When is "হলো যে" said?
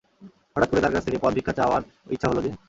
2.29-2.51